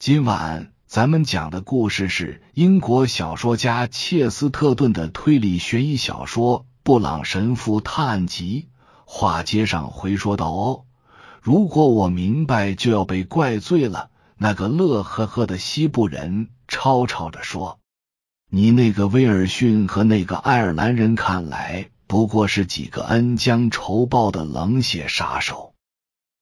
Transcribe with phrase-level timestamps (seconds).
[0.00, 8.68] 今晚咱们讲的故事是英国小说家切斯特顿的推理悬疑小说《布朗神父探案集》。
[9.04, 10.84] 话接上回说道：“哦，
[11.42, 14.08] 如果我明白，就要被怪罪了。”
[14.40, 17.78] 那个乐呵呵的西部人吵吵着说
[18.48, 25.74] ：“你那个威尔逊和那个爱尔兰人，看来不过是几个恩将仇报的冷血杀手。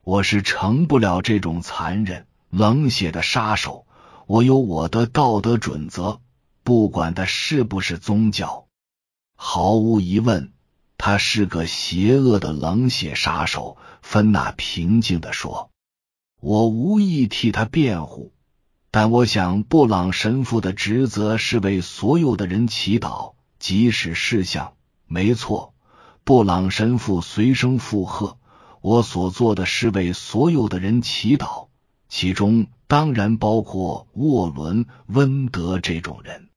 [0.04, 3.86] 我是成不了这种残忍。”冷血的杀手，
[4.26, 6.20] 我有我的道德准则，
[6.64, 8.66] 不管他是不是宗教。
[9.34, 10.52] 毫无疑问，
[10.96, 13.76] 他是个邪恶的冷血杀手。
[14.00, 15.70] 芬娜平静的说
[16.40, 18.32] ：“我无意替他辩护，
[18.90, 24.72] 但我想，布朗神父的职责是为所有的人祈祷，即使事项
[25.06, 25.74] 没错。
[26.24, 28.38] 布朗神父随声附和：
[28.80, 31.67] 我所做的是为所有的人祈祷。”
[32.08, 36.48] 其中当然包括沃伦·温德这种人。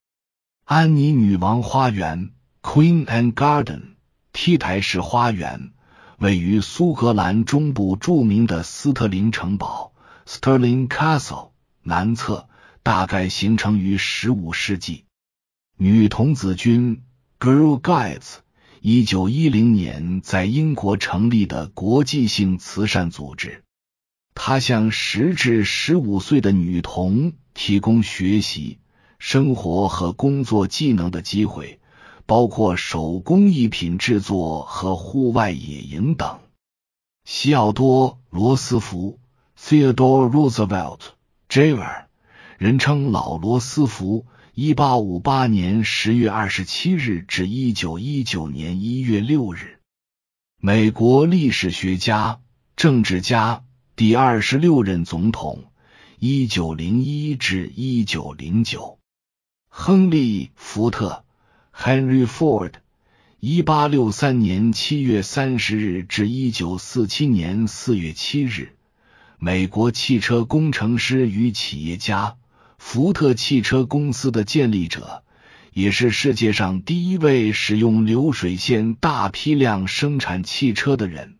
[0.63, 2.31] 安妮女王花园
[2.61, 3.95] （Queen Anne Garden）
[4.31, 5.71] T 台式花园
[6.17, 9.93] 位于苏格兰中部著名的斯特林城堡
[10.25, 11.49] （Stirling Castle）
[11.83, 12.47] 南侧，
[12.83, 15.03] 大概形成于十五世纪。
[15.77, 17.03] 女童子军
[17.39, 18.35] （Girl Guides）
[18.79, 23.63] 一九一零年在英国成立的国际性慈善组织。
[24.33, 28.79] 他向十至十五岁的女童提供学习、
[29.19, 31.79] 生活和工作技能的机会，
[32.25, 36.39] 包括手工艺品制作和户外野营等。
[37.23, 39.19] 西奥多·罗斯福
[39.59, 40.99] （Theodore Roosevelt,
[41.49, 42.05] Jr.）
[42.57, 49.79] 人称老罗斯福，一八五八年十月二十七日至一九一九年一月六日，
[50.57, 52.39] 美国历史学家、
[52.75, 53.65] 政治家。
[54.01, 55.65] 第二十六任总统，
[56.17, 58.97] 一九零一至一九零九。
[59.69, 61.23] 亨利·福特
[61.71, 62.71] （Henry Ford），
[63.39, 68.69] 一八六三年七月三十日至一九四七年四月七日，
[69.37, 72.37] 美国汽车工程师与企业家，
[72.79, 75.23] 福特汽车公司的建立者，
[75.73, 81.37] 也是世界上第一位使用流水线大批量生产汽车的人。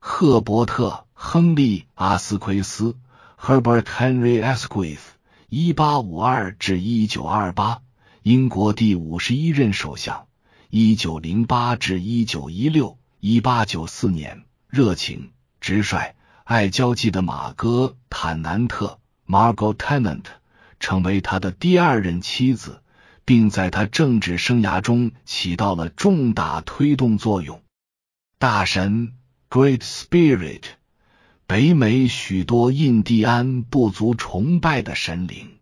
[0.00, 1.06] 赫伯特。
[1.22, 2.96] 亨利·阿斯奎斯
[3.38, 4.98] （Herbert Henry Asquith，
[5.50, 7.82] 一八五二至一九二八），
[8.24, 10.26] 英国第五十一任首相，
[10.70, 12.96] 一九零八至一九一六。
[13.20, 17.68] 一八九四年，热情、直率、爱交际的马戈·
[18.08, 20.24] 坦南特 （Margot Tennant）
[20.80, 22.80] 成为他的第二任妻子，
[23.26, 27.60] 并在他政治生涯中起到了重大推动作用。
[28.38, 29.12] 大神
[29.50, 30.62] （Great Spirit）。
[31.48, 35.58] 北美许多印第安部族崇拜的神灵，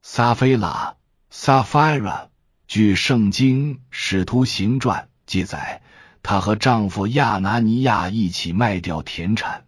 [0.00, 0.96] 撒菲拉
[1.30, 2.28] （Safira），。
[2.66, 5.82] 据《圣经·使徒行传》记载，
[6.22, 9.66] 她和丈夫亚拿尼亚一起卖掉田产，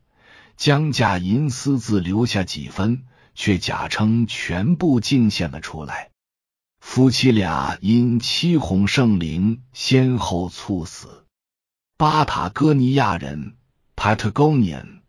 [0.57, 6.11] 将价银私自留下几分，却假称全部敬献了出来。
[6.81, 11.22] 夫妻俩因欺哄圣灵，先后猝死。
[12.03, 13.55] 巴塔哥尼亚人
[13.95, 15.03] （Patagonian）。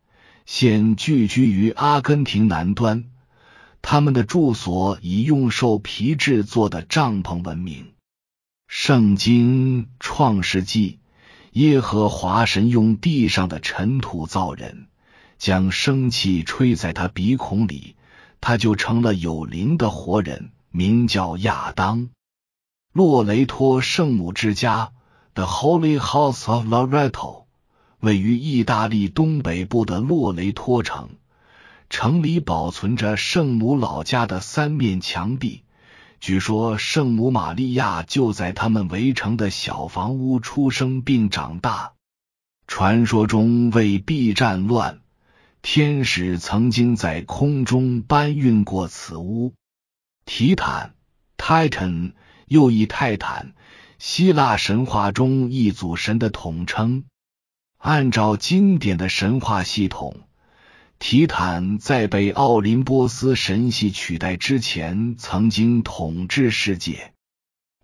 [0.46, 3.06] 现聚居于阿根廷南端，
[3.82, 7.94] 他们的住所以用兽皮制作的帐篷闻名。
[8.68, 11.00] 圣经创世纪，
[11.50, 14.86] 耶和华神用地上的尘土造人，
[15.36, 17.96] 将生气吹在他鼻孔里，
[18.40, 22.10] 他就成了有灵的活人，名叫亚当。
[22.92, 24.92] 洛雷托圣母之家
[25.34, 27.44] ，The Holy House of Loreto。
[28.00, 31.08] 位于意大利东北部的洛雷托城，
[31.88, 35.62] 城里保存着圣母老家的三面墙壁。
[36.20, 41.92] 据说圣母玛利亚就在他们围城的小房屋出生并长大。
[42.66, 45.00] 传说中为避战乱，
[45.62, 49.54] 天使曾经在空中搬运过此屋。
[50.26, 50.94] 提坦
[51.38, 52.12] （Titan）
[52.46, 53.54] 又译泰坦，
[54.06, 57.06] 希腊神话中一组神的统称。
[57.78, 60.28] 按照经典的神话系统，
[60.98, 67.14] 提坦在被奥林波斯神系取代之前，曾经统治世界。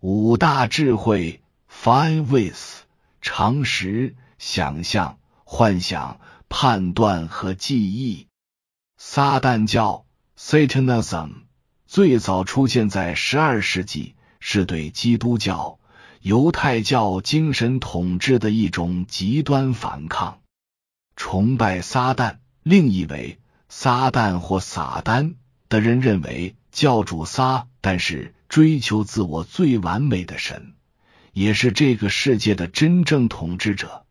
[0.00, 1.40] 五大智慧
[1.72, 2.84] （Five w i t h
[3.23, 6.20] 常识、想象、幻想、
[6.50, 8.26] 判断和记忆。
[8.99, 10.05] 撒旦教
[10.38, 11.31] （Satanism）
[11.87, 15.79] 最早出现在十二世纪，是对基督教。
[16.20, 20.40] 犹太教精神统治的一种极端反抗，
[21.17, 23.38] 崇拜撒旦，另一为
[23.70, 25.37] 撒旦或撒丹，
[25.70, 30.75] 的人认为教主撒，但是追求自我最完美的神，
[31.32, 34.05] 也是这个世界的真正统治者。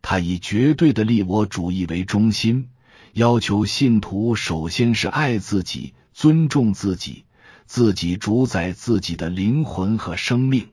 [0.00, 2.68] 他以绝对的利我主义为中心，
[3.14, 7.24] 要求信徒首先是爱自己、尊重自己，
[7.66, 10.68] 自己主宰自己的灵魂和生命。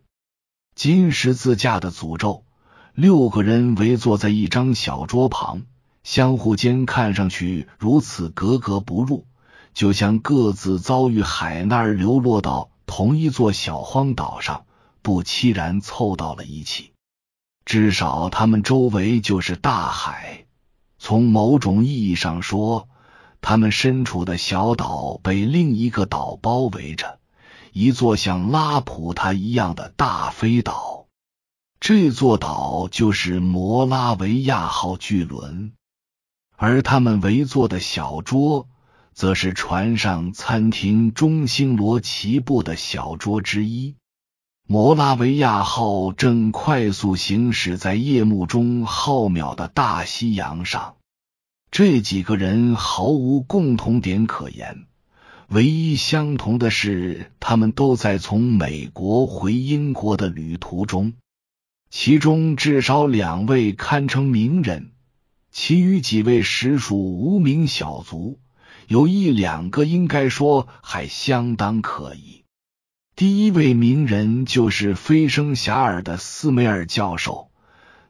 [0.75, 2.44] 金十字架的诅咒。
[2.94, 5.63] 六个人围坐在一张小桌旁，
[6.04, 9.25] 相互间看上去如此格格不入，
[9.74, 14.66] 就像各自遭遇海难而流落到同一座小荒岛上，
[15.01, 16.92] 不期然凑到了一起。
[17.66, 20.45] 至少他们周围就是大海。
[21.00, 22.88] 从某种意义上说，
[23.42, 27.19] 他们身处的小岛被另一个岛包围着，
[27.77, 31.07] 一座像拉普塔一样的大飞岛。
[31.81, 35.74] 这座岛就是摩拉维亚号巨轮，
[36.56, 38.69] 而他们围坐的小桌，
[39.13, 43.98] 则是船上餐厅中星罗棋布的小桌之一。
[44.66, 50.95] 摩拉维亚号正快速行驶在夜幕中浩渺的大西洋上。
[51.71, 54.86] 这几个人毫无共同点可言，
[55.50, 61.13] 唯一相同的是，他们都在从美国回英国的旅途中。
[61.92, 64.92] 其中至少两位堪称名人，
[65.51, 68.39] 其余几位实属无名小卒，
[68.88, 72.44] 有一两个应该说还相当可疑。
[73.15, 77.50] 第一位名人就是飞升遐迩的斯梅尔教授，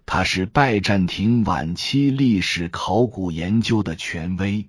[0.08, 4.68] 他是拜占庭晚期历史考古研究的权威，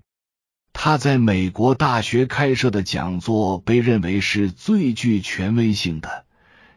[0.79, 6.25] 他在美国大学开设的讲座被认为是最具权威性的。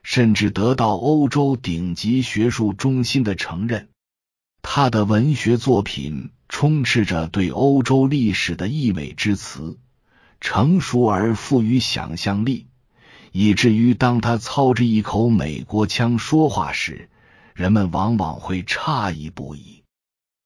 [0.01, 3.89] 甚至得到欧洲顶级学术中心的承认。
[4.61, 9.77] 他的文学作品充斥着对欧洲历史的溢美之词，
[10.39, 12.67] 成熟而富于想象力，
[13.31, 17.09] 以至于当他操着一口美国腔说话时，
[17.53, 19.83] 人们往往会诧异不已。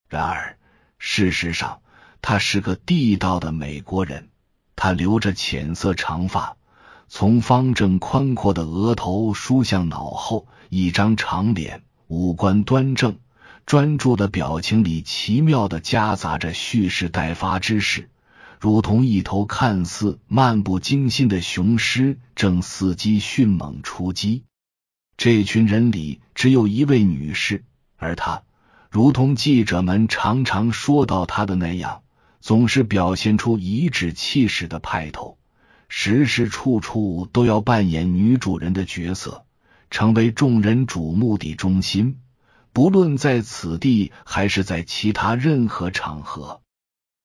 [0.10, 0.58] 然而，
[0.98, 1.80] 事实上，
[2.26, 4.30] 他是个地道的美国人。
[4.78, 6.56] 他留着浅色长发。
[7.10, 13.18] 从方正宽阔的额头梳向脑后，一张长脸，五官端正，
[13.66, 18.10] 专注的表情里奇妙的夹杂着蓄势待发之势，
[18.58, 24.44] 如同一头看似漫不经心的雄狮正伺机迅猛出击。
[25.18, 27.66] 这群人里只有一位女士，
[27.98, 28.44] 而她，
[28.90, 32.02] 如同记者们常常说到她的那样，
[32.44, 35.38] 总是表现出颐指气使的派头。
[35.88, 39.46] 时时处处都要扮演女主人的角色，
[39.90, 42.20] 成为众人瞩目的中心，
[42.74, 46.60] 不论在此地还是在其他任何场合。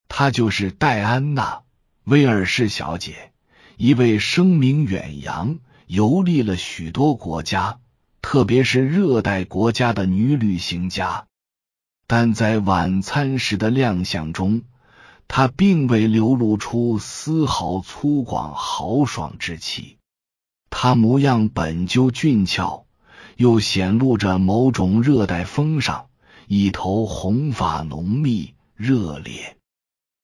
[0.06, 1.42] 她就是戴安娜·
[2.04, 3.32] 威尔士小姐，
[3.76, 7.80] 一位声名远扬、游历了许多国家，
[8.22, 11.26] 特别是热带国家的女旅行家。
[12.06, 14.62] 但在晚餐时的亮相中。
[15.28, 19.98] 他并未流露出丝毫粗犷豪爽之气，
[20.70, 22.86] 他模样本就俊俏，
[23.36, 26.06] 又显露着某种热带风尚，
[26.48, 29.56] 一头红发浓密热烈，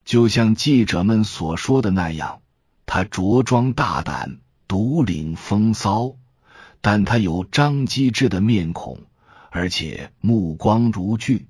[0.05, 2.41] 就像记者们所说的那样，
[2.87, 6.17] 他着装大胆，独领风骚，
[6.81, 8.99] 但他有张机智的面孔，
[9.51, 11.47] 而且目光如炬。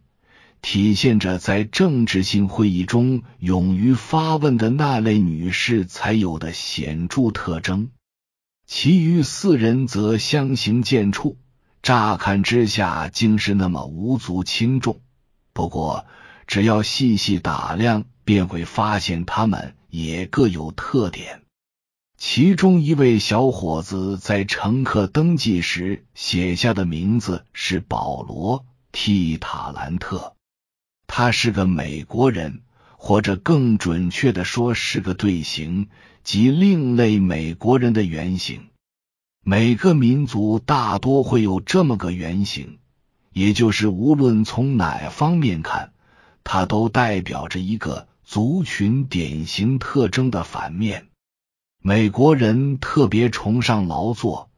[0.65, 7.91] 体现着在政治性会议中勇于发问的那类女士才有的显著特征。
[8.67, 11.37] 其余四人则相形见绌，
[11.83, 15.03] 乍看之下竟是那么无足轻重。
[15.53, 16.07] 不过，
[16.47, 21.43] 只要细细打量，便会发现他们也各有特点。
[22.17, 28.61] 其中一位小伙子在乘客登记时写下的名字是保罗·
[28.93, 30.34] 蒂塔兰特。
[31.07, 32.61] 他是个美国人，
[32.97, 35.89] 或者更准确的说，是个队形
[36.23, 38.63] 及另类美国人的原型。
[39.45, 42.79] 每个民族大多会有这么个原型，
[43.33, 45.93] 也就是无论从哪方面看，
[46.43, 51.09] 它都代表着一个族群典型特征的反面。
[51.83, 54.49] 美国人特别崇尚劳作，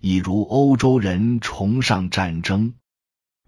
[0.00, 2.72] 一如欧洲人崇尚战争。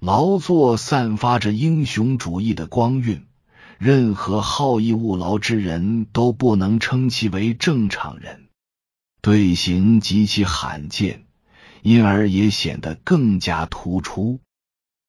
[0.04, 3.24] 劳作散发着英雄主义的光晕，
[3.78, 8.48] 任何好逸恶劳之人都不能称其为正常人。
[9.20, 11.24] 队形极其罕见，
[11.82, 14.40] 因而也显得更加突出。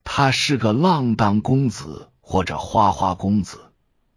[0.04, 3.58] 他是个浪荡公子或者花花公子，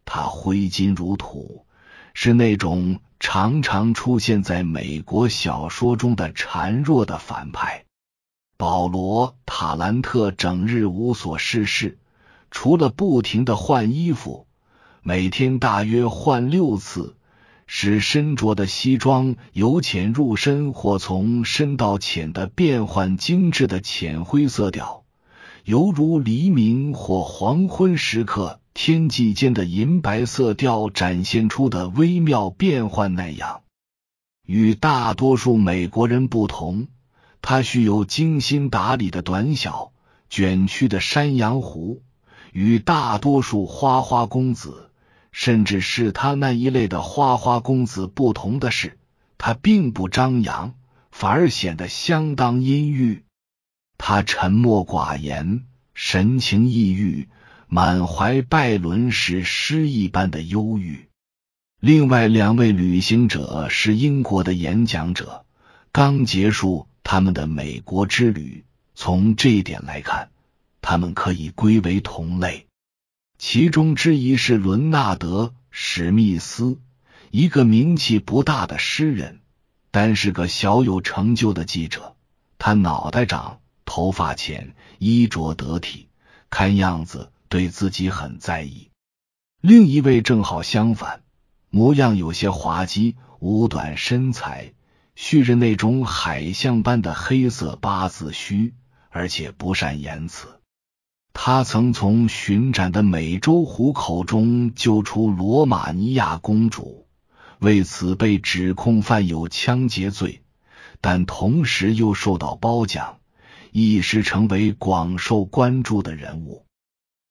[0.04, 1.64] 他挥金如土，
[2.12, 7.85] 是那种常常出现在美国小说中的孱弱的反派。
[8.58, 11.98] 保罗·塔兰特整日无所事事，
[12.50, 14.46] 除了不停的换衣服，
[15.02, 17.16] 每天大约换六次，
[17.66, 25.04] 使身着的西装由浅入深或从深到浅的变换精致的浅灰色调，
[25.64, 33.60] 犹如黎明或黄昏时刻天际间的银白色调展现出的微妙变换那样。
[34.46, 36.88] 与大多数美国人不同。
[37.48, 39.92] 他须有精心打理的短小、
[40.28, 42.02] 卷曲的山羊胡。
[42.52, 44.90] 与大多数花花公子，
[45.30, 48.98] 甚至是他那一类的花花公子不同的是，
[49.38, 50.74] 他并不张扬，
[51.12, 53.22] 反而显得相当阴郁。
[53.96, 57.28] 他沉默寡言，神情抑郁，
[57.68, 61.06] 满怀拜伦式诗一般的忧郁。
[61.78, 65.46] 另外两位旅行者是英国的演讲者，
[65.92, 66.88] 刚结束。
[67.08, 68.64] 他们的美国之旅，
[68.96, 70.30] 从这一点来看，
[70.82, 72.66] 他们可以归为同类。
[73.38, 76.80] 其中之一是伦纳德·史密斯，
[77.30, 79.38] 一个名气不大的诗人，
[79.92, 82.16] 但是个小有成就的记者。
[82.58, 86.08] 他脑袋长，头发浅，衣着得体，
[86.50, 88.90] 看样子对自己很在意。
[89.60, 91.22] 另一位正好相反，
[91.70, 94.72] 模样有些滑稽，五短身材。
[95.16, 98.74] 蓄着那种海象般的黑色八字须，
[99.08, 100.60] 而且不善言辞。
[101.32, 107.06] 他曾从巡斩的美洲虎口中救出罗马尼亚公主，
[107.58, 110.42] 为此被指控犯有枪劫罪，
[111.00, 113.18] 但同时又受到褒奖，
[113.72, 116.66] 一时成为广受关注的人物。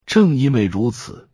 [0.08, 1.30] 正因为如此，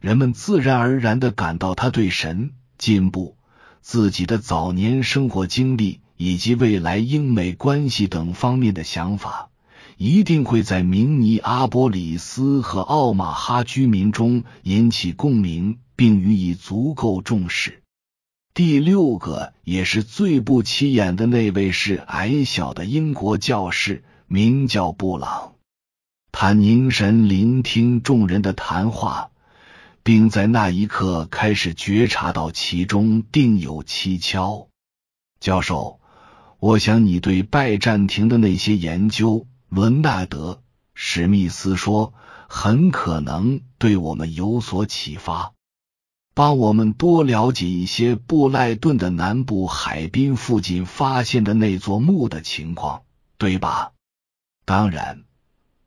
[0.00, 3.38] 人们自然而然的感到他对神进步。
[3.84, 9.50] 自己的早年生活经历以及未来英美关系等方面的想法，
[9.98, 17.82] 一定会在明尼阿波里斯和奥马哈居民中引起共鸣，并予以足够重视。
[18.54, 25.52] 第六个也是最不起眼的那位是矮小的英国教士，名叫布朗。
[26.32, 29.30] 他凝神聆听众人的谈话。
[30.04, 34.68] 并在那一刻开始觉察到其中定有蹊跷。
[35.40, 35.98] 教授，
[36.60, 40.52] 我想你对拜占庭的那些研究，伦纳德·
[40.94, 42.12] 史密斯说，
[42.48, 45.54] 很可能对我们有所启发，
[46.34, 53.04] 帮我们多了解一些布赖顿的南部海滨附近发现的那座墓的情况，
[53.38, 53.92] 对吧？
[54.66, 55.24] 当然，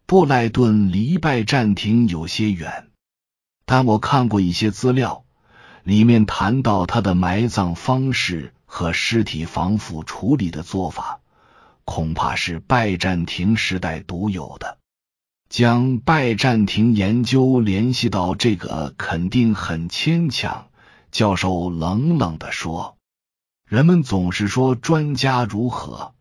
[0.07, 2.86] 布赖顿离拜占庭有些远。
[3.69, 5.25] 但我看过一些资料，
[5.83, 11.19] 里面谈到他的埋葬方式和尸体防腐处理的做法，
[11.83, 14.77] 恐怕是拜占庭时代独有的。
[15.49, 20.67] 将拜占庭研究联系到这个，肯定很牵强。
[21.11, 22.95] 教授冷冷的说
[23.67, 26.13] ：“人们总是说专家如何，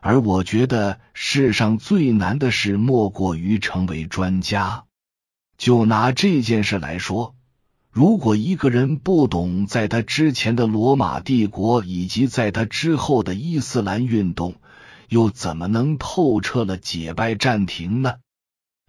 [0.00, 4.84] 而我觉得世上最难的事，莫过于成为专家。”
[5.56, 7.34] 就拿这件事来说，
[7.90, 14.56] 如果一个人不懂在他之前的罗马帝国以及在他之后的伊斯兰运动，
[15.08, 18.16] 又怎么能透彻了解拜占庭呢？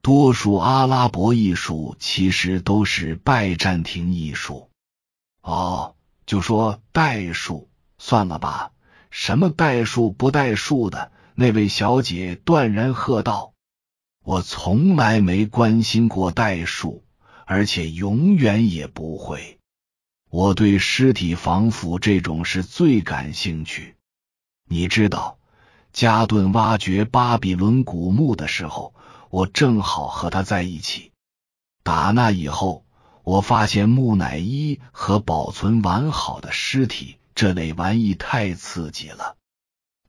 [0.02, 4.70] 多数阿拉伯艺术其实都是拜占庭艺术。
[5.42, 5.96] 哦，
[6.26, 8.72] 就说代数，算了吧，
[9.10, 11.12] 什么代数不代数的？
[11.36, 13.54] 那位小姐断然喝道。
[14.28, 17.06] 我从来没关心过代数，
[17.46, 19.58] 而且永远也不会。
[20.30, 23.96] 我对尸体防腐这种事最感兴趣。
[24.68, 25.38] 你知道，
[25.94, 28.94] 加顿挖掘巴比伦古墓的时候，
[29.30, 31.14] 我正好和他在一起。
[31.82, 32.84] 打那以后，
[33.24, 39.38] 我发现木乃伊和保存完好的尸体这类玩意太刺激了。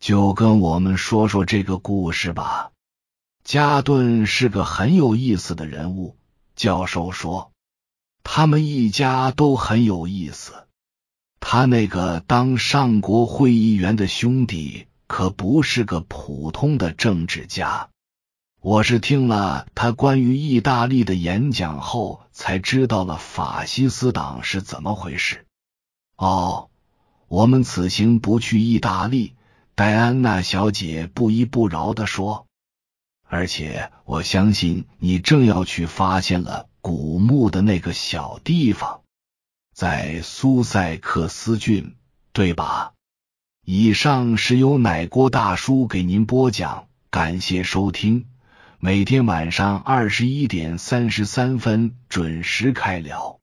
[0.00, 2.72] 就跟我们说说这个故事吧。
[3.48, 6.18] 加顿是个很有意思的人物，
[6.54, 7.50] 教授说，
[8.22, 10.52] 他们一家都很有意思。
[11.40, 17.88] 他那个当上国会议员的兄弟可不是个普通的政治家。
[18.60, 25.46] 我是听了他关于意大利的演讲后，才知道了法西斯党是怎么回事。
[26.18, 26.68] 哦，
[27.28, 29.32] 我们此行不去意大利，
[29.74, 32.44] 戴安娜小姐不依不饶的说。
[33.28, 39.02] 而且我相信你正要去发现了古墓的那个小地方，
[39.72, 41.94] 在苏塞克斯郡。
[42.30, 42.92] 对吧？
[43.64, 48.26] 以上是由奶锅大叔给您播讲，感谢收听。
[48.78, 53.37] 每天晚上二十一点三十三分准时开聊。